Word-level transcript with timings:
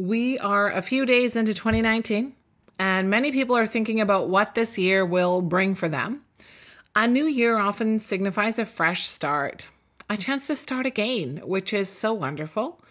We 0.00 0.38
are 0.38 0.70
a 0.70 0.80
few 0.80 1.04
days 1.04 1.36
into 1.36 1.52
2019, 1.52 2.32
and 2.78 3.10
many 3.10 3.30
people 3.32 3.54
are 3.54 3.66
thinking 3.66 4.00
about 4.00 4.30
what 4.30 4.54
this 4.54 4.78
year 4.78 5.04
will 5.04 5.42
bring 5.42 5.74
for 5.74 5.90
them. 5.90 6.22
A 6.96 7.06
new 7.06 7.26
year 7.26 7.58
often 7.58 8.00
signifies 8.00 8.58
a 8.58 8.64
fresh 8.64 9.06
start, 9.06 9.68
a 10.08 10.16
chance 10.16 10.46
to 10.46 10.56
start 10.56 10.86
again, 10.86 11.42
which 11.44 11.74
is 11.74 11.90
so 11.90 12.14
wonderful. 12.14 12.82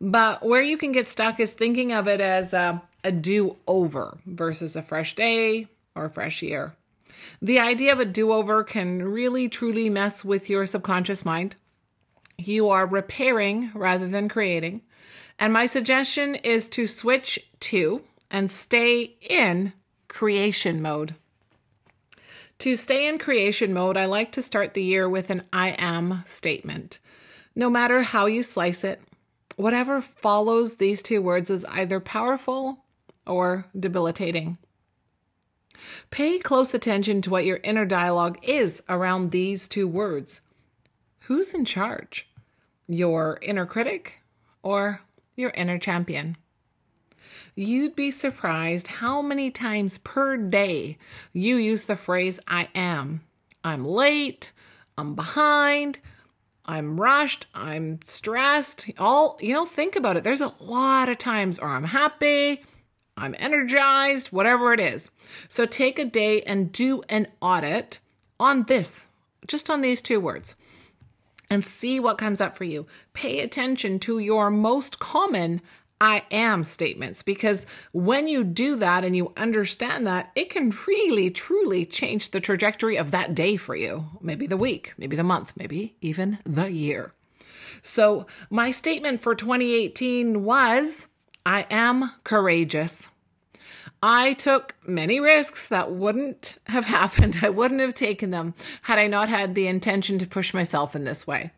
But 0.00 0.44
where 0.44 0.60
you 0.60 0.76
can 0.76 0.90
get 0.90 1.06
stuck 1.06 1.38
is 1.38 1.52
thinking 1.52 1.92
of 1.92 2.08
it 2.08 2.20
as 2.20 2.52
a, 2.52 2.82
a 3.04 3.12
do 3.12 3.58
over 3.68 4.18
versus 4.26 4.74
a 4.74 4.82
fresh 4.82 5.14
day 5.14 5.68
or 5.94 6.06
a 6.06 6.10
fresh 6.10 6.42
year. 6.42 6.74
The 7.40 7.60
idea 7.60 7.92
of 7.92 8.00
a 8.00 8.04
do 8.04 8.32
over 8.32 8.64
can 8.64 9.04
really 9.04 9.48
truly 9.48 9.88
mess 9.88 10.24
with 10.24 10.50
your 10.50 10.66
subconscious 10.66 11.24
mind. 11.24 11.54
You 12.36 12.70
are 12.70 12.86
repairing 12.86 13.70
rather 13.72 14.08
than 14.08 14.28
creating. 14.28 14.82
And 15.38 15.52
my 15.52 15.66
suggestion 15.66 16.34
is 16.36 16.68
to 16.70 16.86
switch 16.86 17.38
to 17.60 18.02
and 18.30 18.50
stay 18.50 19.16
in 19.20 19.72
creation 20.08 20.80
mode. 20.80 21.14
To 22.60 22.76
stay 22.76 23.06
in 23.06 23.18
creation 23.18 23.74
mode, 23.74 23.96
I 23.96 24.06
like 24.06 24.32
to 24.32 24.42
start 24.42 24.74
the 24.74 24.82
year 24.82 25.08
with 25.08 25.28
an 25.28 25.42
I 25.52 25.70
am 25.78 26.22
statement. 26.24 26.98
No 27.54 27.68
matter 27.68 28.02
how 28.02 28.26
you 28.26 28.42
slice 28.42 28.82
it, 28.82 29.00
whatever 29.56 30.00
follows 30.00 30.76
these 30.76 31.02
two 31.02 31.20
words 31.20 31.50
is 31.50 31.64
either 31.66 32.00
powerful 32.00 32.84
or 33.26 33.66
debilitating. 33.78 34.56
Pay 36.10 36.38
close 36.38 36.72
attention 36.72 37.20
to 37.22 37.30
what 37.30 37.44
your 37.44 37.60
inner 37.62 37.84
dialogue 37.84 38.38
is 38.42 38.82
around 38.88 39.30
these 39.30 39.68
two 39.68 39.86
words. 39.86 40.40
Who's 41.20 41.52
in 41.52 41.64
charge? 41.64 42.28
Your 42.88 43.38
inner 43.42 43.66
critic 43.66 44.20
or 44.66 45.00
your 45.36 45.50
inner 45.50 45.78
champion. 45.78 46.36
You'd 47.54 47.94
be 47.94 48.10
surprised 48.10 48.88
how 48.88 49.22
many 49.22 49.48
times 49.48 49.98
per 49.98 50.36
day 50.36 50.98
you 51.32 51.56
use 51.56 51.84
the 51.84 51.94
phrase 51.94 52.40
I 52.48 52.68
am. 52.74 53.20
I'm 53.62 53.86
late, 53.86 54.50
I'm 54.98 55.14
behind, 55.14 56.00
I'm 56.64 57.00
rushed, 57.00 57.46
I'm 57.54 58.00
stressed. 58.04 58.90
All, 58.98 59.38
you 59.40 59.54
know, 59.54 59.66
think 59.66 59.94
about 59.94 60.16
it. 60.16 60.24
There's 60.24 60.40
a 60.40 60.52
lot 60.60 61.08
of 61.08 61.18
times, 61.18 61.60
or 61.60 61.68
I'm 61.68 61.84
happy, 61.84 62.64
I'm 63.16 63.36
energized, 63.38 64.32
whatever 64.32 64.72
it 64.72 64.80
is. 64.80 65.12
So 65.48 65.64
take 65.64 66.00
a 66.00 66.04
day 66.04 66.42
and 66.42 66.72
do 66.72 67.04
an 67.08 67.28
audit 67.40 68.00
on 68.40 68.64
this, 68.64 69.06
just 69.46 69.70
on 69.70 69.80
these 69.80 70.02
two 70.02 70.18
words 70.18 70.56
and 71.50 71.64
see 71.64 72.00
what 72.00 72.18
comes 72.18 72.40
up 72.40 72.56
for 72.56 72.64
you. 72.64 72.86
Pay 73.12 73.40
attention 73.40 73.98
to 74.00 74.18
your 74.18 74.50
most 74.50 74.98
common 74.98 75.60
I 76.00 76.24
am 76.30 76.62
statements 76.64 77.22
because 77.22 77.64
when 77.92 78.28
you 78.28 78.44
do 78.44 78.76
that 78.76 79.02
and 79.04 79.16
you 79.16 79.32
understand 79.36 80.06
that, 80.06 80.30
it 80.34 80.50
can 80.50 80.76
really 80.86 81.30
truly 81.30 81.86
change 81.86 82.30
the 82.30 82.40
trajectory 82.40 82.96
of 82.96 83.12
that 83.12 83.34
day 83.34 83.56
for 83.56 83.74
you. 83.74 84.04
Maybe 84.20 84.46
the 84.46 84.58
week, 84.58 84.92
maybe 84.98 85.16
the 85.16 85.24
month, 85.24 85.54
maybe 85.56 85.96
even 86.02 86.38
the 86.44 86.70
year. 86.70 87.12
So, 87.82 88.26
my 88.50 88.72
statement 88.72 89.20
for 89.20 89.34
2018 89.34 90.44
was 90.44 91.08
I 91.46 91.66
am 91.70 92.12
courageous. 92.24 93.08
I 94.08 94.34
took 94.34 94.76
many 94.86 95.18
risks 95.18 95.66
that 95.66 95.90
wouldn't 95.90 96.58
have 96.68 96.84
happened. 96.98 97.40
I 97.42 97.48
wouldn't 97.48 97.80
have 97.80 97.94
taken 97.94 98.30
them 98.30 98.54
had 98.82 99.00
I 99.00 99.08
not 99.08 99.28
had 99.28 99.56
the 99.56 99.66
intention 99.66 100.20
to 100.20 100.28
push 100.28 100.54
myself 100.54 100.94
in 100.94 101.02
this 101.02 101.26
way. 101.26 101.50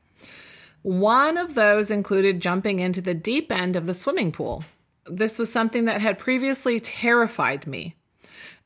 One 0.80 1.36
of 1.36 1.54
those 1.54 1.90
included 1.90 2.40
jumping 2.40 2.78
into 2.78 3.02
the 3.02 3.12
deep 3.12 3.52
end 3.52 3.76
of 3.76 3.84
the 3.84 3.92
swimming 3.92 4.32
pool. 4.32 4.64
This 5.04 5.38
was 5.38 5.52
something 5.52 5.84
that 5.84 6.00
had 6.00 6.18
previously 6.18 6.80
terrified 6.80 7.66
me. 7.66 7.96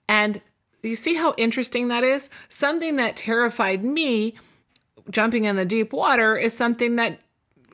And 0.08 0.40
you 0.84 0.94
see 0.94 1.14
how 1.14 1.34
interesting 1.36 1.88
that 1.88 2.04
is? 2.04 2.30
Something 2.48 2.96
that 2.96 3.16
terrified 3.16 3.82
me, 3.82 4.36
jumping 5.10 5.42
in 5.42 5.56
the 5.56 5.64
deep 5.64 5.92
water, 5.92 6.36
is 6.36 6.56
something 6.56 6.94
that 6.96 7.18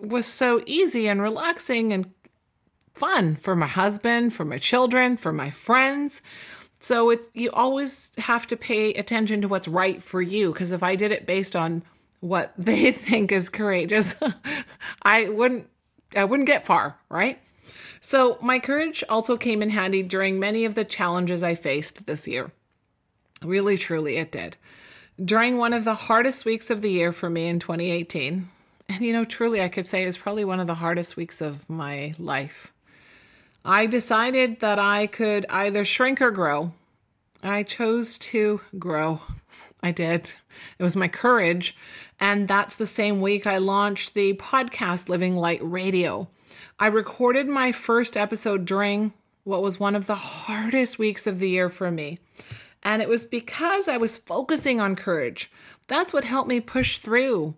was 0.00 0.24
so 0.24 0.62
easy 0.64 1.06
and 1.06 1.20
relaxing 1.20 1.92
and 1.92 2.10
fun 2.98 3.36
for 3.36 3.54
my 3.54 3.66
husband, 3.66 4.34
for 4.34 4.44
my 4.44 4.58
children, 4.58 5.16
for 5.16 5.32
my 5.32 5.50
friends. 5.50 6.20
So 6.80 7.10
it 7.10 7.22
you 7.34 7.50
always 7.50 8.12
have 8.18 8.46
to 8.48 8.56
pay 8.56 8.92
attention 8.94 9.40
to 9.42 9.48
what's 9.48 9.68
right 9.68 10.02
for 10.02 10.22
you 10.22 10.52
because 10.52 10.72
if 10.72 10.82
I 10.82 10.96
did 10.96 11.12
it 11.12 11.26
based 11.26 11.56
on 11.56 11.82
what 12.20 12.52
they 12.58 12.92
think 12.92 13.32
is 13.32 13.48
courageous, 13.48 14.16
I 15.02 15.28
wouldn't 15.28 15.68
I 16.14 16.24
wouldn't 16.24 16.46
get 16.46 16.66
far, 16.66 16.98
right? 17.08 17.38
So 18.00 18.38
my 18.40 18.58
courage 18.58 19.02
also 19.08 19.36
came 19.36 19.62
in 19.62 19.70
handy 19.70 20.02
during 20.02 20.38
many 20.38 20.64
of 20.64 20.74
the 20.74 20.84
challenges 20.84 21.42
I 21.42 21.54
faced 21.54 22.06
this 22.06 22.28
year. 22.28 22.52
Really 23.42 23.76
truly 23.76 24.16
it 24.16 24.32
did. 24.32 24.56
During 25.22 25.58
one 25.58 25.72
of 25.72 25.84
the 25.84 25.94
hardest 25.94 26.44
weeks 26.44 26.70
of 26.70 26.80
the 26.80 26.90
year 26.90 27.12
for 27.12 27.28
me 27.28 27.48
in 27.48 27.58
2018, 27.58 28.48
and 28.88 29.00
you 29.00 29.12
know 29.12 29.24
truly 29.24 29.60
I 29.60 29.68
could 29.68 29.86
say 29.86 30.04
is 30.04 30.16
probably 30.16 30.44
one 30.44 30.60
of 30.60 30.66
the 30.66 30.74
hardest 30.74 31.16
weeks 31.16 31.40
of 31.40 31.68
my 31.68 32.14
life. 32.18 32.72
I 33.70 33.84
decided 33.84 34.60
that 34.60 34.78
I 34.78 35.06
could 35.06 35.44
either 35.50 35.84
shrink 35.84 36.22
or 36.22 36.30
grow. 36.30 36.72
I 37.42 37.64
chose 37.64 38.16
to 38.18 38.62
grow. 38.78 39.20
I 39.82 39.92
did. 39.92 40.32
It 40.78 40.82
was 40.82 40.96
my 40.96 41.06
courage. 41.06 41.76
And 42.18 42.48
that's 42.48 42.74
the 42.74 42.86
same 42.86 43.20
week 43.20 43.46
I 43.46 43.58
launched 43.58 44.14
the 44.14 44.32
podcast 44.32 45.10
Living 45.10 45.36
Light 45.36 45.60
Radio. 45.62 46.28
I 46.78 46.86
recorded 46.86 47.46
my 47.46 47.70
first 47.72 48.16
episode 48.16 48.64
during 48.64 49.12
what 49.44 49.62
was 49.62 49.78
one 49.78 49.94
of 49.94 50.06
the 50.06 50.14
hardest 50.14 50.98
weeks 50.98 51.26
of 51.26 51.38
the 51.38 51.50
year 51.50 51.68
for 51.68 51.90
me. 51.90 52.16
And 52.82 53.02
it 53.02 53.08
was 53.08 53.26
because 53.26 53.86
I 53.86 53.98
was 53.98 54.16
focusing 54.16 54.80
on 54.80 54.96
courage. 54.96 55.52
That's 55.88 56.14
what 56.14 56.24
helped 56.24 56.48
me 56.48 56.60
push 56.60 57.00
through 57.00 57.54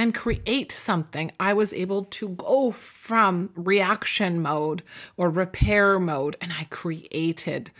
and 0.00 0.14
create 0.14 0.72
something, 0.72 1.30
I 1.38 1.52
was 1.52 1.74
able 1.74 2.04
to 2.04 2.30
go 2.30 2.70
from 2.70 3.50
reaction 3.54 4.40
mode 4.40 4.82
or 5.18 5.28
repair 5.28 6.00
mode 6.00 6.36
and 6.40 6.54
I 6.54 6.64
created 6.70 7.70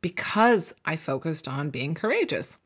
because 0.00 0.72
I 0.84 0.94
focused 0.94 1.48
on 1.48 1.70
being 1.70 1.96
courageous. 1.96 2.58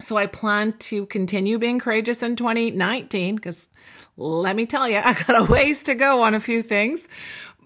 So 0.00 0.16
I 0.16 0.26
plan 0.26 0.72
to 0.88 1.04
continue 1.04 1.58
being 1.58 1.78
courageous 1.78 2.22
in 2.22 2.34
2019 2.34 3.36
because 3.36 3.68
let 4.16 4.56
me 4.56 4.64
tell 4.64 4.88
you, 4.88 4.96
I 5.04 5.12
got 5.12 5.38
a 5.38 5.44
ways 5.44 5.82
to 5.82 5.94
go 5.94 6.22
on 6.22 6.34
a 6.34 6.40
few 6.40 6.62
things, 6.62 7.08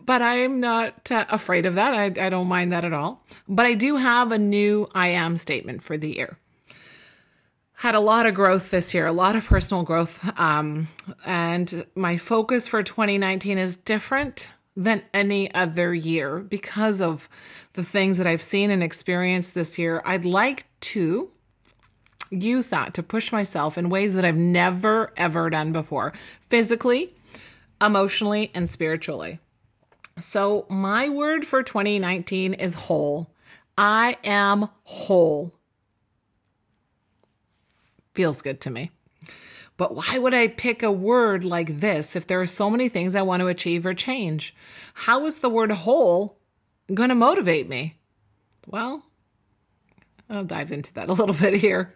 but 0.04 0.22
I'm 0.22 0.58
not 0.58 1.08
uh, 1.12 1.24
afraid 1.28 1.66
of 1.66 1.76
that. 1.76 1.94
I, 1.94 2.06
I 2.26 2.30
don't 2.30 2.48
mind 2.48 2.72
that 2.72 2.84
at 2.84 2.92
all. 2.92 3.24
But 3.48 3.66
I 3.66 3.74
do 3.74 3.94
have 3.94 4.32
a 4.32 4.38
new 4.38 4.88
I 4.92 5.10
am 5.10 5.36
statement 5.36 5.84
for 5.84 5.96
the 5.96 6.16
year 6.16 6.36
had 7.74 7.94
a 7.94 8.00
lot 8.00 8.26
of 8.26 8.34
growth 8.34 8.70
this 8.70 8.94
year, 8.94 9.06
a 9.06 9.12
lot 9.12 9.36
of 9.36 9.44
personal 9.44 9.82
growth. 9.82 10.30
Um, 10.38 10.88
and 11.26 11.84
my 11.94 12.16
focus 12.16 12.68
for 12.68 12.82
2019 12.82 13.58
is 13.58 13.76
different 13.76 14.50
than 14.76 15.02
any 15.12 15.52
other 15.54 15.94
year 15.94 16.38
because 16.38 17.00
of 17.00 17.28
the 17.74 17.84
things 17.84 18.18
that 18.18 18.26
I've 18.26 18.42
seen 18.42 18.70
and 18.70 18.82
experienced 18.82 19.54
this 19.54 19.78
year. 19.78 20.02
I'd 20.04 20.24
like 20.24 20.66
to 20.80 21.30
use 22.30 22.68
that 22.68 22.94
to 22.94 23.02
push 23.02 23.32
myself 23.32 23.76
in 23.78 23.88
ways 23.88 24.14
that 24.14 24.24
I've 24.24 24.36
never, 24.36 25.12
ever 25.16 25.50
done 25.50 25.72
before 25.72 26.12
physically, 26.48 27.14
emotionally, 27.80 28.50
and 28.54 28.70
spiritually. 28.70 29.40
So, 30.16 30.66
my 30.68 31.08
word 31.08 31.44
for 31.44 31.62
2019 31.62 32.54
is 32.54 32.74
whole. 32.74 33.30
I 33.76 34.16
am 34.22 34.68
whole 34.84 35.52
feels 38.14 38.42
good 38.42 38.60
to 38.62 38.70
me. 38.70 38.90
But 39.76 39.94
why 39.94 40.18
would 40.18 40.34
I 40.34 40.48
pick 40.48 40.82
a 40.82 40.92
word 40.92 41.44
like 41.44 41.80
this 41.80 42.14
if 42.14 42.26
there 42.26 42.40
are 42.40 42.46
so 42.46 42.70
many 42.70 42.88
things 42.88 43.16
I 43.16 43.22
want 43.22 43.40
to 43.40 43.48
achieve 43.48 43.84
or 43.84 43.94
change? 43.94 44.54
How 44.94 45.26
is 45.26 45.40
the 45.40 45.48
word 45.48 45.72
whole 45.72 46.38
going 46.92 47.08
to 47.08 47.14
motivate 47.14 47.68
me? 47.68 47.96
Well, 48.68 49.04
I'll 50.30 50.44
dive 50.44 50.70
into 50.70 50.94
that 50.94 51.08
a 51.08 51.12
little 51.12 51.34
bit 51.34 51.54
here. 51.54 51.92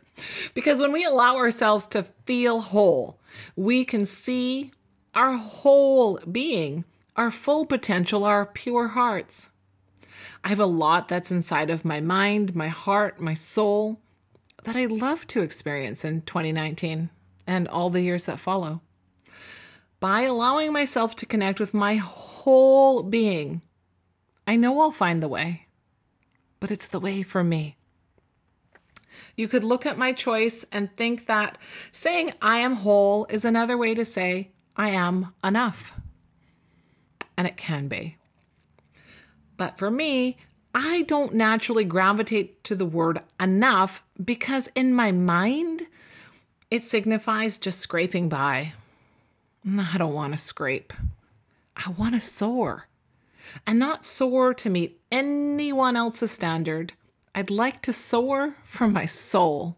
Because 0.54 0.80
when 0.80 0.92
we 0.92 1.04
allow 1.04 1.36
ourselves 1.36 1.86
to 1.86 2.02
feel 2.26 2.60
whole, 2.60 3.20
we 3.54 3.84
can 3.84 4.04
see 4.04 4.72
our 5.14 5.36
whole 5.36 6.18
being, 6.30 6.84
our 7.16 7.30
full 7.30 7.64
potential, 7.64 8.24
our 8.24 8.44
pure 8.44 8.88
hearts. 8.88 9.50
I 10.42 10.48
have 10.48 10.60
a 10.60 10.66
lot 10.66 11.08
that's 11.08 11.30
inside 11.30 11.70
of 11.70 11.84
my 11.84 12.00
mind, 12.00 12.56
my 12.56 12.68
heart, 12.68 13.20
my 13.20 13.34
soul 13.34 14.00
that 14.68 14.76
I 14.76 14.84
love 14.84 15.26
to 15.28 15.40
experience 15.40 16.04
in 16.04 16.20
2019 16.20 17.08
and 17.46 17.66
all 17.68 17.88
the 17.88 18.02
years 18.02 18.26
that 18.26 18.38
follow. 18.38 18.82
By 19.98 20.24
allowing 20.24 20.74
myself 20.74 21.16
to 21.16 21.26
connect 21.26 21.58
with 21.58 21.72
my 21.72 21.94
whole 21.94 23.02
being, 23.02 23.62
I 24.46 24.56
know 24.56 24.78
I'll 24.78 24.90
find 24.90 25.22
the 25.22 25.28
way, 25.28 25.68
but 26.60 26.70
it's 26.70 26.86
the 26.86 27.00
way 27.00 27.22
for 27.22 27.42
me. 27.42 27.78
You 29.36 29.48
could 29.48 29.64
look 29.64 29.86
at 29.86 29.96
my 29.96 30.12
choice 30.12 30.66
and 30.70 30.94
think 30.94 31.24
that 31.28 31.56
saying 31.90 32.34
I 32.42 32.58
am 32.58 32.74
whole 32.74 33.24
is 33.30 33.46
another 33.46 33.78
way 33.78 33.94
to 33.94 34.04
say 34.04 34.50
I 34.76 34.90
am 34.90 35.32
enough. 35.42 35.98
And 37.38 37.46
it 37.46 37.56
can 37.56 37.88
be. 37.88 38.18
But 39.56 39.78
for 39.78 39.90
me, 39.90 40.36
I 40.74 41.02
don't 41.02 41.34
naturally 41.34 41.84
gravitate 41.84 42.62
to 42.64 42.74
the 42.74 42.86
word 42.86 43.20
enough 43.40 44.02
because 44.22 44.68
in 44.74 44.94
my 44.94 45.12
mind, 45.12 45.86
it 46.70 46.84
signifies 46.84 47.58
just 47.58 47.80
scraping 47.80 48.28
by. 48.28 48.74
Mm, 49.66 49.94
I 49.94 49.98
don't 49.98 50.14
want 50.14 50.34
to 50.34 50.38
scrape. 50.38 50.92
I 51.76 51.90
want 51.90 52.14
to 52.14 52.20
soar. 52.20 52.86
And 53.66 53.78
not 53.78 54.04
soar 54.04 54.52
to 54.54 54.70
meet 54.70 55.00
anyone 55.10 55.96
else's 55.96 56.30
standard. 56.30 56.92
I'd 57.34 57.50
like 57.50 57.80
to 57.82 57.92
soar 57.92 58.56
from 58.64 58.92
my 58.92 59.06
soul. 59.06 59.76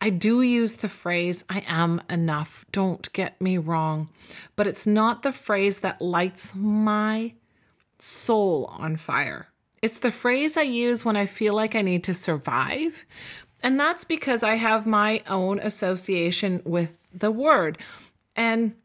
I 0.00 0.10
do 0.10 0.42
use 0.42 0.74
the 0.74 0.88
phrase, 0.88 1.44
I 1.48 1.62
am 1.66 2.02
enough. 2.08 2.64
Don't 2.72 3.12
get 3.12 3.40
me 3.40 3.58
wrong. 3.58 4.08
But 4.56 4.66
it's 4.66 4.86
not 4.86 5.22
the 5.22 5.32
phrase 5.32 5.80
that 5.80 6.00
lights 6.00 6.54
my 6.54 7.34
soul 7.98 8.66
on 8.78 8.96
fire. 8.96 9.48
It's 9.82 9.98
the 9.98 10.12
phrase 10.12 10.56
I 10.56 10.62
use 10.62 11.04
when 11.04 11.16
I 11.16 11.26
feel 11.26 11.54
like 11.54 11.74
I 11.74 11.82
need 11.82 12.04
to 12.04 12.14
survive. 12.14 13.04
And 13.64 13.78
that's 13.78 14.04
because 14.04 14.42
I 14.42 14.54
have 14.54 14.86
my 14.86 15.22
own 15.26 15.58
association 15.58 16.62
with 16.64 16.98
the 17.12 17.32
word. 17.32 17.78
And 18.36 18.76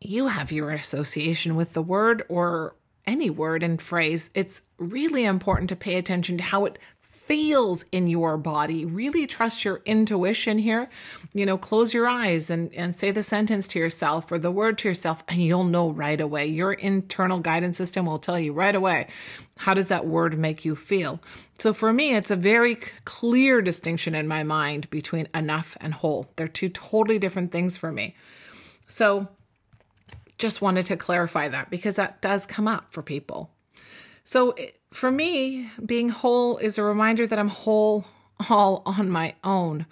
you 0.00 0.26
have 0.26 0.52
your 0.52 0.70
association 0.70 1.54
with 1.54 1.72
the 1.72 1.82
word 1.82 2.24
or 2.28 2.74
any 3.06 3.30
word 3.30 3.62
and 3.62 3.80
phrase. 3.80 4.30
It's 4.34 4.62
really 4.76 5.24
important 5.24 5.68
to 5.70 5.76
pay 5.76 5.96
attention 5.96 6.38
to 6.38 6.44
how 6.44 6.64
it 6.64 6.78
feels 7.26 7.84
in 7.90 8.06
your 8.06 8.36
body. 8.36 8.84
Really 8.84 9.26
trust 9.26 9.64
your 9.64 9.80
intuition 9.84 10.58
here. 10.58 10.90
You 11.32 11.46
know, 11.46 11.56
close 11.56 11.94
your 11.94 12.06
eyes 12.06 12.50
and, 12.50 12.72
and 12.74 12.94
say 12.94 13.10
the 13.10 13.22
sentence 13.22 13.66
to 13.68 13.78
yourself 13.78 14.30
or 14.30 14.38
the 14.38 14.50
word 14.50 14.78
to 14.78 14.88
yourself, 14.88 15.24
and 15.28 15.42
you'll 15.42 15.64
know 15.64 15.90
right 15.90 16.20
away. 16.20 16.46
Your 16.46 16.72
internal 16.72 17.40
guidance 17.40 17.78
system 17.78 18.06
will 18.06 18.18
tell 18.18 18.38
you 18.38 18.52
right 18.52 18.74
away 18.74 19.08
how 19.56 19.72
does 19.72 19.88
that 19.88 20.06
word 20.06 20.38
make 20.38 20.64
you 20.64 20.76
feel. 20.76 21.20
So 21.58 21.72
for 21.72 21.92
me, 21.92 22.14
it's 22.14 22.30
a 22.30 22.36
very 22.36 22.74
clear 23.04 23.62
distinction 23.62 24.14
in 24.14 24.28
my 24.28 24.42
mind 24.42 24.90
between 24.90 25.28
enough 25.34 25.76
and 25.80 25.94
whole. 25.94 26.28
They're 26.36 26.48
two 26.48 26.68
totally 26.68 27.18
different 27.18 27.52
things 27.52 27.76
for 27.76 27.92
me. 27.92 28.16
So 28.86 29.28
just 30.36 30.60
wanted 30.60 30.86
to 30.86 30.96
clarify 30.96 31.48
that 31.48 31.70
because 31.70 31.96
that 31.96 32.20
does 32.20 32.44
come 32.44 32.68
up 32.68 32.92
for 32.92 33.02
people. 33.02 33.50
So 34.24 34.54
for 34.92 35.10
me, 35.10 35.70
being 35.84 36.08
whole 36.08 36.56
is 36.56 36.78
a 36.78 36.82
reminder 36.82 37.26
that 37.26 37.38
I'm 37.38 37.48
whole 37.48 38.06
all 38.48 38.82
on 38.86 39.10
my 39.10 39.34
own. 39.44 39.86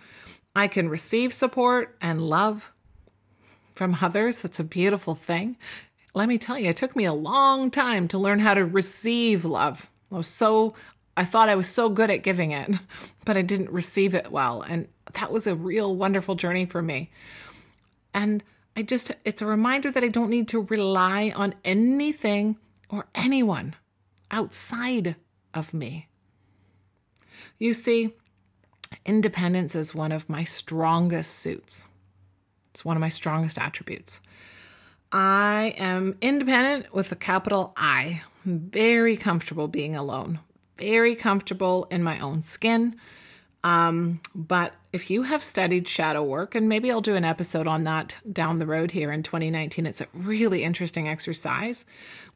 I 0.56 0.69
can 0.69 0.88
receive 0.88 1.32
support 1.32 1.96
and 2.00 2.23
love 2.23 2.73
from 3.75 3.99
others. 4.00 4.40
That's 4.40 4.61
a 4.61 4.64
beautiful 4.64 5.14
thing. 5.14 5.56
Let 6.14 6.29
me 6.29 6.38
tell 6.38 6.58
you, 6.58 6.70
it 6.70 6.76
took 6.76 6.94
me 6.94 7.05
a 7.05 7.12
long 7.12 7.70
time 7.70 8.08
to 8.08 8.19
learn 8.19 8.38
how 8.38 8.55
to 8.55 8.64
receive 8.64 9.44
love. 9.44 9.90
I 10.11 10.17
was 10.17 10.26
so, 10.26 10.75
I 11.17 11.25
thought 11.25 11.49
I 11.49 11.55
was 11.55 11.69
so 11.69 11.88
good 11.88 12.11
at 12.11 12.23
giving 12.23 12.50
it, 12.50 12.70
but 13.25 13.37
I 13.37 13.43
didn't 13.43 13.70
receive 13.70 14.14
it 14.14 14.31
well. 14.31 14.62
And 14.62 14.88
that 15.14 15.32
was 15.32 15.46
a 15.46 15.55
real 15.55 15.94
wonderful 15.96 16.34
journey 16.34 16.67
for 16.67 16.82
me. 16.82 17.11
And 18.12 18.43
I 18.76 18.82
just, 18.82 19.12
it's 19.25 19.40
a 19.40 19.46
reminder 19.46 19.90
that 19.90 20.05
I 20.05 20.08
don't 20.08 20.31
need 20.31 20.49
to 20.49 20.61
rely 20.61 21.32
on 21.34 21.55
anything 21.64 22.56
or 22.90 23.06
anyone 23.14 23.75
outside 24.32 25.14
of 25.55 25.73
me. 25.73 26.08
You 27.58 27.75
see, 27.75 28.14
independence 29.06 29.75
is 29.75 29.94
one 29.94 30.11
of 30.11 30.29
my 30.29 30.43
strongest 30.44 31.34
suits. 31.38 31.87
It's 32.70 32.84
one 32.84 32.96
of 32.96 33.00
my 33.00 33.11
strongest 33.11 33.58
attributes. 33.58 34.20
I 35.12 35.75
am 35.76 36.17
independent 36.23 36.93
with 36.94 37.12
a 37.12 37.17
capital 37.17 37.75
I. 37.76 38.23
very 38.44 39.17
comfortable 39.17 39.69
being 39.69 39.94
alone, 39.94 40.40
very 40.76 41.14
comfortable 41.14 41.87
in 41.90 42.02
my 42.02 42.19
own 42.19 42.43
skin. 42.43 42.96
Um, 43.62 44.20
but 44.34 44.73
if 44.93 45.11
you 45.11 45.23
have 45.23 45.44
studied 45.44 45.87
shadow 45.87 46.25
work, 46.25 46.55
and 46.55 46.69
maybe 46.69 46.90
I'll 46.90 47.00
do 47.00 47.14
an 47.14 47.25
episode 47.25 47.69
on 47.69 47.84
that 47.84 48.17
down 48.32 48.58
the 48.58 48.67
road 48.67 48.90
here 48.90 49.12
in 49.12 49.23
2019, 49.23 49.87
it's 49.87 50.00
a 50.00 50.08
really 50.12 50.64
interesting 50.64 51.08
exercise. 51.08 51.84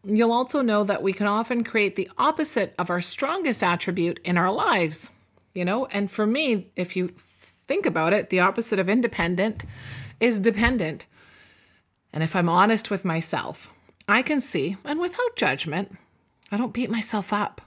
You'll 0.07 0.33
also 0.33 0.63
know 0.63 0.85
that 0.85 1.03
we 1.03 1.13
can 1.13 1.27
often 1.27 1.65
create 1.65 1.97
the 1.97 2.11
opposite 2.17 2.75
of 2.79 2.91
our 2.91 3.01
strongest 3.01 3.63
attribute 3.63 4.21
in 4.25 4.39
our 4.39 4.53
lives, 4.53 5.11
you 5.53 5.65
know? 5.65 5.87
And 5.87 6.11
for 6.11 6.27
me, 6.27 6.71
if 6.77 6.97
you 6.97 7.09
think 7.09 7.87
about 7.87 8.13
it, 8.13 8.31
the 8.31 8.41
opposite 8.41 8.79
of 8.79 8.89
independent 8.89 9.65
is 10.21 10.39
dependent. 10.39 11.07
And 12.13 12.23
if 12.23 12.37
I'm 12.37 12.49
honest 12.49 12.91
with 12.91 13.05
myself, 13.05 13.73
I 14.09 14.23
can 14.23 14.41
see, 14.41 14.77
and 14.85 15.01
without 15.01 15.37
judgment, 15.37 15.97
I 16.53 16.57
don't 16.57 16.73
beat 16.73 16.91
myself 16.91 17.33
up 17.33 17.61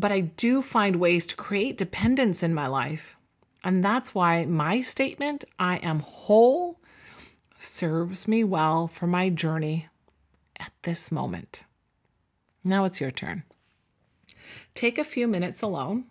but 0.00 0.10
I 0.10 0.20
do 0.20 0.62
find 0.62 0.96
ways 0.96 1.26
to 1.26 1.36
create 1.36 1.76
dependence 1.76 2.42
in 2.42 2.54
my 2.54 2.66
life. 2.66 3.16
And 3.62 3.84
that's 3.84 4.14
why 4.14 4.46
my 4.46 4.80
statement, 4.80 5.44
I 5.58 5.76
am 5.76 6.00
whole, 6.00 6.80
serves 7.58 8.26
me 8.26 8.42
well 8.42 8.88
for 8.88 9.06
my 9.06 9.28
journey 9.28 9.88
at 10.60 10.72
this 10.82 11.10
moment. 11.10 11.64
Now 12.62 12.84
it's 12.84 13.00
your 13.00 13.10
turn. 13.10 13.42
Take 14.74 14.98
a 14.98 15.04
few 15.04 15.26
minutes 15.26 15.62
alone. 15.62 16.04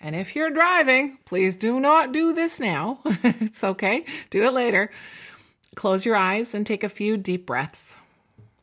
And 0.00 0.14
if 0.14 0.36
you're 0.36 0.50
driving, 0.50 1.18
please 1.24 1.56
do 1.56 1.80
not 1.80 2.12
do 2.12 2.34
this 2.34 2.60
now. 2.60 2.98
it's 3.04 3.64
okay, 3.64 4.04
do 4.28 4.44
it 4.44 4.52
later. 4.52 4.90
Close 5.76 6.04
your 6.04 6.16
eyes 6.16 6.54
and 6.54 6.66
take 6.66 6.84
a 6.84 6.88
few 6.88 7.16
deep 7.16 7.46
breaths. 7.46 7.96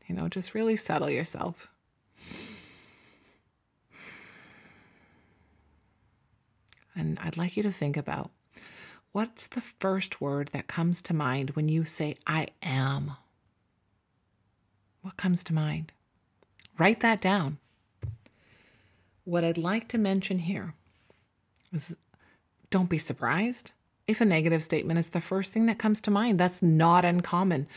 You 0.08 0.16
know, 0.16 0.28
just 0.28 0.54
really 0.54 0.76
settle 0.76 1.10
yourself. 1.10 1.74
And 6.96 7.18
I'd 7.24 7.38
like 7.38 7.58
you 7.58 7.64
to 7.64 7.72
think 7.72 7.98
about 7.98 8.30
what's 9.12 9.48
the 9.48 9.62
first 9.62 10.22
word 10.22 10.50
that 10.54 10.68
comes 10.68 11.02
to 11.04 11.14
mind 11.14 11.52
when 11.52 11.70
you 11.70 11.86
say, 11.86 12.16
I 12.28 12.48
am? 12.62 13.14
What 15.02 15.18
comes 15.18 15.44
to 15.46 15.54
mind? 15.54 15.92
Write 16.78 17.00
that 17.02 17.22
down. 17.22 17.58
What 19.24 19.44
I'd 19.44 19.58
like 19.58 19.88
to 19.90 19.98
mention 19.98 20.40
here 20.40 20.74
is 21.74 21.94
don't 22.70 22.90
be 22.90 22.98
surprised 22.98 23.72
if 24.08 24.22
a 24.22 24.26
negative 24.26 24.64
statement 24.64 25.00
is 25.00 25.10
the 25.10 25.22
first 25.22 25.54
thing 25.54 25.66
that 25.68 25.80
comes 25.80 26.02
to 26.02 26.12
mind. 26.12 26.40
That's 26.40 26.62
not 26.62 27.06
uncommon. 27.06 27.68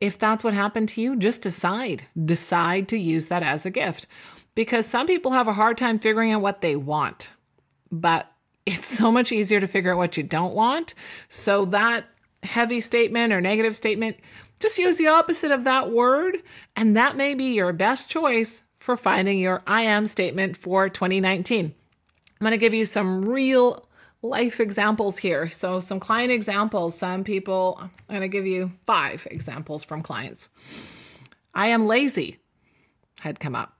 If 0.00 0.18
that's 0.18 0.44
what 0.44 0.54
happened 0.54 0.88
to 0.90 1.00
you, 1.00 1.16
just 1.16 1.42
decide. 1.42 2.04
Decide 2.22 2.88
to 2.88 2.98
use 2.98 3.28
that 3.28 3.42
as 3.42 3.64
a 3.64 3.70
gift. 3.70 4.06
Because 4.54 4.86
some 4.86 5.06
people 5.06 5.32
have 5.32 5.48
a 5.48 5.54
hard 5.54 5.78
time 5.78 5.98
figuring 5.98 6.32
out 6.32 6.42
what 6.42 6.60
they 6.60 6.76
want. 6.76 7.30
But 7.90 8.30
it's 8.66 8.86
so 8.86 9.12
much 9.12 9.32
easier 9.32 9.60
to 9.60 9.68
figure 9.68 9.92
out 9.92 9.98
what 9.98 10.16
you 10.16 10.22
don't 10.22 10.54
want. 10.54 10.94
So 11.28 11.64
that 11.66 12.06
heavy 12.42 12.80
statement 12.80 13.32
or 13.32 13.40
negative 13.40 13.76
statement, 13.76 14.16
just 14.58 14.78
use 14.78 14.96
the 14.96 15.08
opposite 15.08 15.50
of 15.50 15.64
that 15.64 15.90
word, 15.90 16.42
and 16.74 16.96
that 16.96 17.16
may 17.16 17.34
be 17.34 17.54
your 17.54 17.72
best 17.72 18.08
choice 18.08 18.62
for 18.76 18.96
finding 18.96 19.38
your 19.38 19.62
I 19.66 19.82
am 19.82 20.06
statement 20.06 20.56
for 20.56 20.88
2019. 20.88 21.66
I'm 21.66 22.44
going 22.44 22.52
to 22.52 22.58
give 22.58 22.74
you 22.74 22.86
some 22.86 23.24
real 23.24 23.86
life 24.22 24.60
examples 24.60 25.18
here. 25.18 25.48
So, 25.48 25.80
some 25.80 26.00
client 26.00 26.30
examples. 26.30 26.96
Some 26.96 27.24
people, 27.24 27.78
I'm 27.80 27.90
going 28.08 28.20
to 28.20 28.28
give 28.28 28.46
you 28.46 28.72
five 28.86 29.26
examples 29.30 29.82
from 29.84 30.02
clients. 30.02 30.48
I 31.54 31.68
am 31.68 31.86
lazy 31.86 32.38
had 33.20 33.40
come 33.40 33.54
up. 33.54 33.76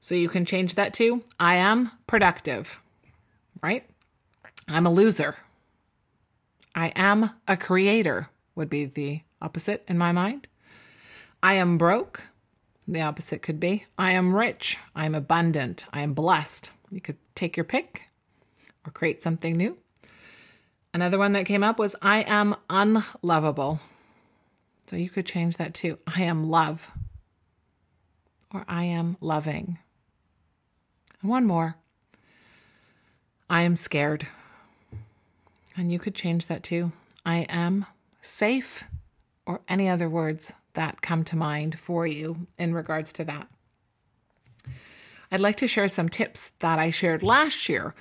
So, 0.00 0.14
you 0.14 0.28
can 0.28 0.44
change 0.44 0.74
that 0.74 0.94
to 0.94 1.22
I 1.38 1.56
am 1.56 1.90
productive, 2.06 2.80
right? 3.62 3.84
I'm 4.68 4.86
a 4.86 4.92
loser. 4.92 5.36
I 6.74 6.92
am 6.94 7.30
a 7.46 7.56
creator, 7.56 8.28
would 8.54 8.70
be 8.70 8.84
the 8.84 9.20
opposite 9.40 9.84
in 9.88 9.98
my 9.98 10.12
mind. 10.12 10.48
I 11.42 11.54
am 11.54 11.78
broke. 11.78 12.22
The 12.86 13.02
opposite 13.02 13.42
could 13.42 13.60
be 13.60 13.84
I 13.98 14.12
am 14.12 14.34
rich. 14.34 14.78
I 14.94 15.06
am 15.06 15.14
abundant. 15.14 15.86
I 15.92 16.00
am 16.02 16.14
blessed. 16.14 16.72
You 16.90 17.00
could 17.00 17.18
take 17.34 17.56
your 17.56 17.64
pick 17.64 18.04
or 18.86 18.90
create 18.90 19.22
something 19.22 19.56
new. 19.56 19.76
Another 20.94 21.18
one 21.18 21.32
that 21.32 21.46
came 21.46 21.62
up 21.62 21.78
was 21.78 21.94
I 22.00 22.20
am 22.22 22.56
unlovable. 22.70 23.80
So 24.86 24.96
you 24.96 25.10
could 25.10 25.26
change 25.26 25.58
that 25.58 25.74
to 25.74 25.98
I 26.06 26.22
am 26.22 26.48
love. 26.48 26.90
or 28.52 28.64
I 28.68 28.84
am 28.84 29.16
loving. 29.20 29.78
And 31.20 31.30
one 31.30 31.44
more 31.44 31.76
I 33.50 33.62
am 33.62 33.76
scared. 33.76 34.26
And 35.76 35.92
you 35.92 35.98
could 35.98 36.14
change 36.14 36.46
that 36.46 36.62
too. 36.62 36.92
I 37.24 37.46
am 37.48 37.86
safe, 38.20 38.84
or 39.48 39.62
any 39.66 39.88
other 39.88 40.10
words 40.10 40.52
that 40.74 41.00
come 41.00 41.24
to 41.24 41.34
mind 41.34 41.78
for 41.78 42.06
you 42.06 42.46
in 42.58 42.74
regards 42.74 43.14
to 43.14 43.24
that. 43.24 43.48
I'd 45.32 45.40
like 45.40 45.56
to 45.56 45.66
share 45.66 45.88
some 45.88 46.10
tips 46.10 46.52
that 46.58 46.78
I 46.78 46.90
shared 46.90 47.22
last 47.22 47.68
year 47.68 47.94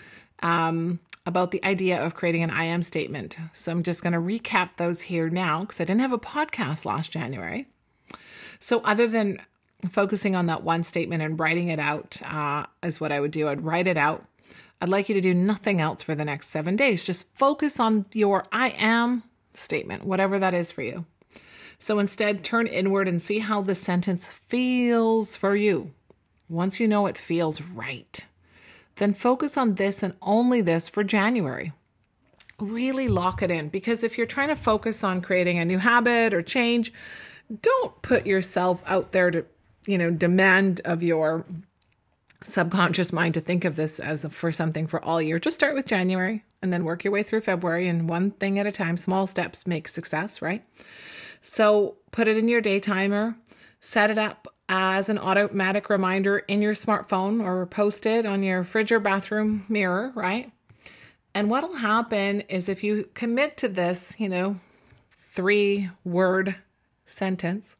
um, 0.43 0.99
about 1.25 1.51
the 1.51 1.63
idea 1.63 2.03
of 2.03 2.15
creating 2.15 2.43
an 2.43 2.51
I 2.51 2.65
am 2.65 2.83
statement. 2.83 3.37
So 3.53 3.71
I'm 3.71 3.81
just 3.81 4.03
going 4.03 4.13
to 4.13 4.19
recap 4.19 4.71
those 4.75 5.01
here 5.01 5.29
now 5.29 5.61
because 5.61 5.79
I 5.79 5.85
didn't 5.85 6.01
have 6.01 6.13
a 6.13 6.19
podcast 6.19 6.83
last 6.85 7.11
January. 7.11 7.67
So, 8.59 8.79
other 8.81 9.07
than 9.07 9.39
focusing 9.89 10.35
on 10.35 10.47
that 10.47 10.63
one 10.63 10.83
statement 10.83 11.21
and 11.21 11.39
writing 11.39 11.69
it 11.69 11.79
out, 11.79 12.19
uh, 12.23 12.65
is 12.81 12.99
what 12.99 13.11
I 13.11 13.19
would 13.19 13.31
do. 13.31 13.47
I'd 13.47 13.63
write 13.63 13.87
it 13.87 13.97
out. 13.97 14.25
I'd 14.81 14.89
like 14.89 15.09
you 15.09 15.15
to 15.15 15.21
do 15.21 15.33
nothing 15.33 15.79
else 15.79 16.01
for 16.01 16.15
the 16.15 16.25
next 16.25 16.47
seven 16.47 16.75
days. 16.75 17.03
Just 17.03 17.33
focus 17.35 17.79
on 17.79 18.05
your 18.13 18.43
I 18.51 18.69
am 18.69 19.23
statement, 19.53 20.05
whatever 20.05 20.39
that 20.39 20.53
is 20.53 20.71
for 20.71 20.81
you. 20.81 21.05
So 21.79 21.99
instead, 21.99 22.43
turn 22.43 22.67
inward 22.67 23.07
and 23.07 23.21
see 23.21 23.39
how 23.39 23.61
the 23.61 23.75
sentence 23.75 24.25
feels 24.25 25.35
for 25.35 25.55
you. 25.55 25.91
Once 26.49 26.79
you 26.79 26.87
know 26.87 27.07
it 27.07 27.17
feels 27.17 27.61
right, 27.61 28.25
then 28.95 29.13
focus 29.13 29.57
on 29.57 29.75
this 29.75 30.01
and 30.01 30.15
only 30.21 30.61
this 30.61 30.89
for 30.89 31.03
January. 31.03 31.73
Really 32.59 33.07
lock 33.07 33.43
it 33.43 33.51
in 33.51 33.69
because 33.69 34.03
if 34.03 34.17
you're 34.17 34.25
trying 34.25 34.47
to 34.47 34.55
focus 34.55 35.03
on 35.03 35.21
creating 35.21 35.59
a 35.59 35.65
new 35.65 35.77
habit 35.77 36.33
or 36.33 36.41
change, 36.41 36.91
don't 37.61 38.01
put 38.01 38.25
yourself 38.25 38.81
out 38.87 39.11
there 39.11 39.29
to, 39.29 39.45
you 39.85 39.97
know, 39.97 40.09
demand 40.09 40.81
of 40.83 41.03
your 41.03 41.45
subconscious 42.41 43.13
mind 43.13 43.33
to 43.33 43.41
think 43.41 43.65
of 43.65 43.75
this 43.75 43.99
as 43.99 44.25
for 44.25 44.51
something 44.51 44.87
for 44.87 45.03
all 45.03 45.21
year. 45.21 45.39
Just 45.39 45.55
start 45.55 45.75
with 45.75 45.85
January 45.85 46.43
and 46.61 46.73
then 46.73 46.83
work 46.83 47.03
your 47.03 47.13
way 47.13 47.23
through 47.23 47.41
February 47.41 47.87
and 47.87 48.09
one 48.09 48.31
thing 48.31 48.57
at 48.57 48.67
a 48.67 48.71
time. 48.71 48.97
Small 48.97 49.27
steps 49.27 49.67
make 49.67 49.87
success, 49.87 50.41
right? 50.41 50.63
So 51.49 51.95
put 52.11 52.27
it 52.27 52.37
in 52.37 52.49
your 52.49 52.59
day 52.59 52.79
timer, 52.79 53.35
set 53.79 54.11
it 54.11 54.17
up 54.17 54.49
as 54.67 55.07
an 55.07 55.17
automatic 55.17 55.89
reminder 55.89 56.39
in 56.39 56.61
your 56.61 56.73
smartphone 56.73 57.41
or 57.41 57.65
post 57.65 58.05
it 58.05 58.25
on 58.25 58.43
your 58.43 58.65
fridge 58.65 58.91
or 58.91 58.99
bathroom 58.99 59.65
mirror, 59.69 60.11
right? 60.13 60.51
And 61.33 61.49
what'll 61.49 61.77
happen 61.77 62.41
is 62.41 62.67
if 62.67 62.83
you 62.83 63.09
commit 63.13 63.55
to 63.57 63.69
this, 63.69 64.15
you 64.19 64.27
know, 64.27 64.59
three 65.31 65.89
word 66.03 66.57
sentence, 67.05 67.77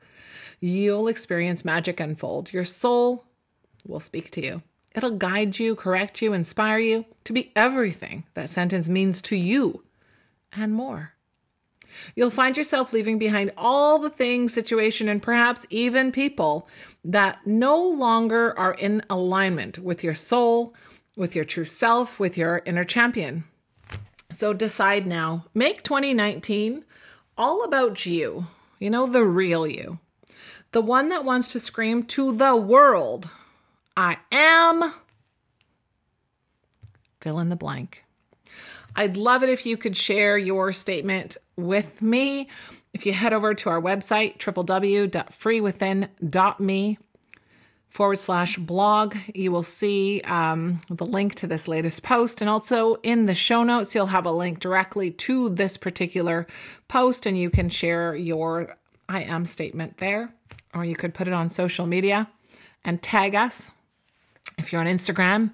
you'll 0.62 1.10
experience 1.10 1.66
magic 1.66 2.00
unfold. 2.00 2.54
Your 2.54 2.66
soul 2.66 3.26
will 3.86 4.00
speak 4.00 4.32
to 4.32 4.44
you. 4.44 4.64
It'll 4.96 5.12
guide 5.12 5.60
you, 5.60 5.76
correct 5.76 6.22
you, 6.22 6.32
inspire 6.32 6.80
you 6.80 7.06
to 7.26 7.34
be 7.34 7.52
everything 7.54 8.24
that 8.34 8.50
sentence 8.50 8.88
means 8.88 9.22
to 9.24 9.36
you 9.36 9.84
and 10.54 10.74
more. 10.74 11.17
You'll 12.16 12.30
find 12.30 12.58
yourself 12.58 12.94
leaving 12.94 13.18
behind 13.18 13.52
all 13.58 14.00
the 14.00 14.10
things, 14.10 14.54
situation, 14.54 15.10
and 15.10 15.22
perhaps 15.22 15.66
even 15.70 16.12
people 16.12 16.68
that 17.04 17.46
no 17.46 17.82
longer 17.82 18.58
are 18.58 18.74
in 18.74 19.04
alignment 19.10 19.80
with 19.80 20.04
your 20.04 20.14
soul, 20.14 20.74
with 21.16 21.36
your 21.36 21.46
true 21.46 21.66
self, 21.66 22.20
with 22.20 22.38
your 22.38 22.62
inner 22.66 22.84
champion. 22.84 23.44
So 24.30 24.54
decide 24.54 25.08
now. 25.08 25.46
Make 25.54 25.84
2019 25.84 26.86
all 27.38 27.64
about 27.64 28.06
you. 28.06 28.48
You 28.80 28.90
know, 28.90 29.08
the 29.08 29.24
real 29.24 29.66
you. 29.66 30.00
The 30.72 30.82
one 30.82 31.10
that 31.10 31.26
wants 31.26 31.52
to 31.54 31.60
scream 31.60 32.04
to 32.04 32.36
the 32.36 32.56
world 32.56 33.30
I 33.96 34.18
am. 34.32 34.94
Fill 37.20 37.40
in 37.40 37.50
the 37.50 37.56
blank. 37.56 38.04
I'd 38.96 39.18
love 39.18 39.44
it 39.44 39.50
if 39.50 39.66
you 39.66 39.78
could 39.78 39.96
share 39.96 40.38
your 40.38 40.74
statement 40.74 41.38
with 41.56 42.02
me. 42.02 42.50
If 42.94 43.06
you 43.06 43.14
head 43.14 43.34
over 43.34 43.54
to 43.54 43.70
our 43.70 43.82
website, 43.82 44.40
www.freewithin.me 44.40 46.98
forward 47.90 48.20
slash 48.20 48.58
blog, 48.58 49.16
you 49.34 49.52
will 49.52 49.64
see 49.64 50.22
um, 50.22 50.82
the 50.90 51.06
link 51.06 51.36
to 51.36 51.48
this 51.48 51.68
latest 51.68 52.04
post. 52.04 52.42
And 52.42 52.50
also 52.50 52.96
in 52.96 53.28
the 53.28 53.36
show 53.36 53.64
notes, 53.64 53.94
you'll 53.94 54.08
have 54.08 54.26
a 54.26 54.32
link 54.32 54.60
directly 54.60 55.12
to 55.12 55.50
this 55.50 55.78
particular 55.78 56.48
post, 56.88 57.26
and 57.26 57.38
you 57.38 57.50
can 57.50 57.70
share 57.70 58.16
your 58.16 58.78
I 59.10 59.24
am 59.24 59.46
statement 59.46 59.98
there, 59.98 60.34
or 60.74 60.84
you 60.84 60.96
could 60.96 61.14
put 61.14 61.28
it 61.28 61.34
on 61.34 61.50
social 61.50 61.86
media 61.86 62.28
and 62.84 63.02
tag 63.02 63.36
us 63.36 63.72
if 64.58 64.72
you're 64.72 64.82
on 64.82 64.88
Instagram, 64.88 65.52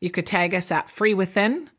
you 0.00 0.10
could 0.10 0.26
tag 0.26 0.54
us 0.54 0.70
at 0.70 0.90
Free 0.90 1.14
Within. 1.14 1.70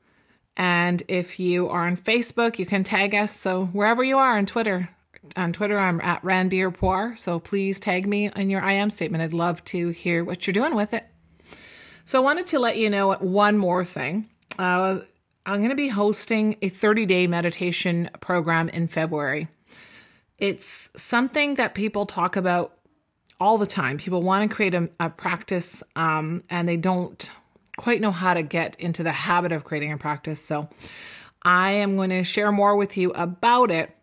And 0.58 1.04
if 1.08 1.40
you 1.40 1.68
are 1.70 1.86
on 1.88 1.98
Facebook, 1.98 2.58
you 2.60 2.66
can 2.66 2.84
tag 2.84 3.14
us. 3.14 3.36
So 3.36 3.66
wherever 3.68 4.04
you 4.04 4.18
are 4.18 4.38
on 4.38 4.46
Twitter, 4.46 4.90
on 5.36 5.54
Twitter, 5.54 5.78
I'm 5.78 6.00
at 6.02 6.22
Ranbir. 6.22 7.18
So 7.18 7.40
please 7.40 7.80
tag 7.80 8.08
me 8.08 8.32
in 8.36 8.50
your 8.50 8.62
I 8.62 8.74
am 8.74 8.90
statement. 8.90 9.24
I'd 9.24 9.34
love 9.34 9.64
to 9.66 9.90
hear 9.90 10.24
what 10.24 10.46
you're 10.46 10.54
doing 10.54 10.76
with 10.76 10.94
it. 10.94 11.06
So 12.06 12.20
I 12.20 12.24
wanted 12.24 12.48
to 12.48 12.60
let 12.60 12.78
you 12.78 12.90
know 12.90 13.14
one 13.16 13.58
more 13.58 13.84
thing. 13.84 14.30
Uh, 14.58 15.00
I'm 15.46 15.58
going 15.60 15.70
to 15.70 15.76
be 15.76 15.90
hosting 15.90 16.58
a 16.62 16.70
30 16.70 17.06
day 17.06 17.28
meditation 17.28 18.10
program 18.22 18.70
in 18.70 18.88
February. 18.88 19.48
It's 20.38 20.90
something 20.96 21.56
that 21.56 21.76
people 21.76 22.06
talk 22.06 22.36
about 22.36 22.78
all 23.40 23.58
the 23.58 23.68
time. 23.68 23.98
People 23.98 24.22
want 24.22 24.50
to 24.50 24.56
create 24.56 24.74
a, 24.74 24.90
a 25.00 25.10
practice 25.10 25.84
um, 25.96 26.44
and 26.50 26.68
they 26.68 26.78
don't 26.78 27.32
quite 27.78 28.02
know 28.02 28.12
how 28.12 28.34
to 28.34 28.42
get 28.42 28.76
into 28.80 29.04
the 29.04 29.12
habit 29.12 29.52
of 29.52 29.64
creating 29.64 29.92
a 29.92 29.98
practice. 29.98 30.42
So 30.42 30.70
I 31.42 31.72
am 31.72 31.96
going 31.96 32.10
to 32.10 32.24
share 32.24 32.52
more 32.52 32.76
with 32.76 32.98
you 32.98 33.12
about 33.12 33.72
it, 33.72 33.96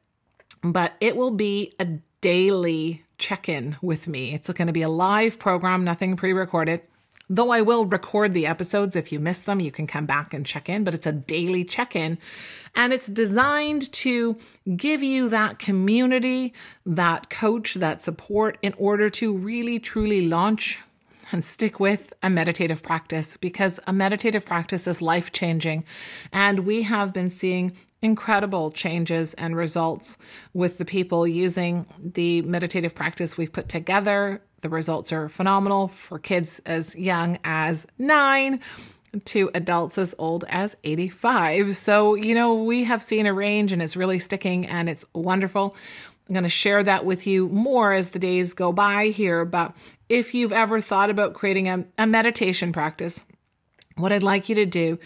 but 0.62 0.92
it 1.00 1.16
will 1.16 1.32
be 1.32 1.72
a 1.78 1.86
daily 2.20 3.04
check 3.18 3.48
in 3.48 3.76
with 3.82 4.06
me. 4.06 4.34
It's 4.34 4.50
going 4.50 4.66
to 4.66 4.72
be 4.72 4.82
a 4.82 4.88
live 4.88 5.38
program, 5.38 5.84
nothing 5.84 6.16
pre 6.16 6.32
recorded. 6.32 6.82
Though 7.28 7.50
I 7.50 7.62
will 7.62 7.86
record 7.86 8.34
the 8.34 8.46
episodes 8.46 8.94
if 8.94 9.10
you 9.10 9.18
miss 9.18 9.40
them, 9.40 9.58
you 9.58 9.72
can 9.72 9.86
come 9.86 10.04
back 10.04 10.34
and 10.34 10.44
check 10.44 10.68
in, 10.68 10.84
but 10.84 10.92
it's 10.92 11.06
a 11.06 11.12
daily 11.12 11.64
check 11.64 11.96
in. 11.96 12.18
And 12.74 12.92
it's 12.92 13.06
designed 13.06 13.90
to 13.92 14.36
give 14.76 15.02
you 15.02 15.28
that 15.30 15.58
community, 15.58 16.52
that 16.84 17.30
coach, 17.30 17.74
that 17.74 18.02
support 18.02 18.58
in 18.60 18.74
order 18.76 19.08
to 19.10 19.34
really 19.34 19.78
truly 19.78 20.26
launch 20.26 20.80
and 21.32 21.44
stick 21.44 21.80
with 21.80 22.12
a 22.22 22.30
meditative 22.30 22.82
practice 22.82 23.36
because 23.36 23.80
a 23.86 23.92
meditative 23.92 24.46
practice 24.46 24.86
is 24.86 25.02
life 25.02 25.32
changing. 25.32 25.84
And 26.32 26.60
we 26.60 26.82
have 26.82 27.12
been 27.12 27.30
seeing 27.30 27.72
incredible 28.02 28.70
changes 28.70 29.34
and 29.34 29.56
results 29.56 30.18
with 30.52 30.78
the 30.78 30.84
people 30.84 31.26
using 31.26 31.86
the 31.98 32.42
meditative 32.42 32.94
practice 32.94 33.36
we've 33.36 33.52
put 33.52 33.68
together 33.68 34.42
the 34.62 34.68
results 34.68 35.12
are 35.12 35.28
phenomenal 35.28 35.88
for 35.88 36.18
kids 36.18 36.60
as 36.64 36.96
young 36.96 37.38
as 37.44 37.86
nine 37.98 38.60
to 39.24 39.50
adults 39.54 39.98
as 39.98 40.14
old 40.18 40.44
as 40.48 40.76
85. 40.84 41.76
So, 41.76 42.14
you 42.14 42.34
know, 42.34 42.54
we 42.54 42.84
have 42.84 43.02
seen 43.02 43.26
a 43.26 43.34
range 43.34 43.72
and 43.72 43.82
it's 43.82 43.96
really 43.96 44.18
sticking 44.18 44.66
and 44.66 44.88
it's 44.88 45.04
wonderful. 45.12 45.76
I'm 46.28 46.34
going 46.34 46.44
to 46.44 46.48
share 46.48 46.82
that 46.82 47.04
with 47.04 47.26
you 47.26 47.48
more 47.48 47.92
as 47.92 48.10
the 48.10 48.18
days 48.18 48.54
go 48.54 48.72
by 48.72 49.06
here. 49.06 49.44
But 49.44 49.76
if 50.08 50.34
you've 50.34 50.52
ever 50.52 50.80
thought 50.80 51.10
about 51.10 51.34
creating 51.34 51.68
a, 51.68 51.84
a 51.98 52.06
meditation 52.06 52.72
practice, 52.72 53.24
what 53.96 54.12
I'd 54.12 54.22
like 54.22 54.48
you 54.48 54.54
to 54.56 54.66
do 54.66 54.98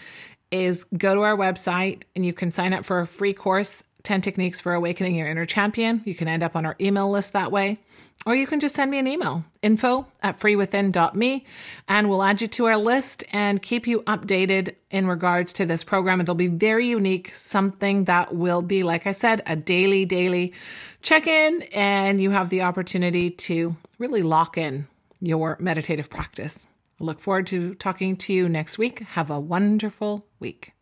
is 0.51 0.85
go 0.85 1.13
to 1.13 1.21
our 1.21 1.35
website 1.35 2.03
and 2.15 2.25
you 2.25 2.33
can 2.33 2.51
sign 2.51 2.73
up 2.73 2.85
for 2.85 2.99
a 2.99 3.07
free 3.07 3.33
course 3.33 3.83
10 4.07 4.21
techniques 4.21 4.59
for 4.61 4.73
awakening 4.73 5.15
your 5.15 5.27
inner 5.27 5.45
champion. 5.45 6.01
You 6.05 6.15
can 6.15 6.29
end 6.29 6.41
up 6.41 6.55
on 6.55 6.65
our 6.65 6.77
email 6.79 7.11
list 7.11 7.33
that 7.33 7.51
way. 7.51 7.79
Or 8.25 8.35
you 8.35 8.47
can 8.47 8.59
just 8.59 8.75
send 8.75 8.89
me 8.89 8.99
an 8.99 9.07
email, 9.07 9.45
info 9.61 10.07
at 10.23 10.39
freewithin.me, 10.39 11.45
and 11.87 12.09
we'll 12.09 12.23
add 12.23 12.41
you 12.41 12.47
to 12.47 12.65
our 12.65 12.77
list 12.77 13.23
and 13.31 13.61
keep 13.61 13.85
you 13.85 14.01
updated 14.01 14.75
in 14.89 15.07
regards 15.07 15.53
to 15.53 15.65
this 15.65 15.83
program. 15.83 16.19
It'll 16.19 16.35
be 16.35 16.47
very 16.47 16.87
unique, 16.87 17.33
something 17.33 18.05
that 18.05 18.33
will 18.33 18.61
be, 18.61 18.83
like 18.83 19.05
I 19.07 19.11
said, 19.11 19.43
a 19.45 19.55
daily, 19.55 20.05
daily 20.05 20.53
check 21.01 21.27
in, 21.27 21.63
and 21.73 22.21
you 22.21 22.31
have 22.31 22.49
the 22.49 22.63
opportunity 22.63 23.29
to 23.29 23.75
really 23.97 24.23
lock 24.23 24.57
in 24.57 24.87
your 25.21 25.57
meditative 25.59 26.09
practice. 26.09 26.65
Look 26.99 27.19
forward 27.19 27.47
to 27.47 27.75
talking 27.75 28.17
to 28.17 28.33
you 28.33 28.49
next 28.49 28.77
week. 28.77 28.99
Have 28.99 29.29
a 29.29 29.39
wonderful 29.39 30.25
week. 30.39 30.73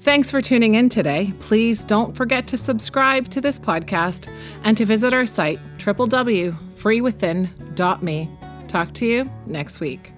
Thanks 0.00 0.30
for 0.30 0.40
tuning 0.40 0.76
in 0.76 0.88
today. 0.88 1.34
Please 1.40 1.84
don't 1.84 2.16
forget 2.16 2.46
to 2.48 2.56
subscribe 2.56 3.28
to 3.28 3.42
this 3.42 3.58
podcast 3.58 4.32
and 4.64 4.74
to 4.78 4.86
visit 4.86 5.12
our 5.12 5.26
site, 5.26 5.60
www.freewithin.me. 5.76 8.30
Talk 8.66 8.94
to 8.94 9.06
you 9.06 9.30
next 9.46 9.80
week. 9.80 10.14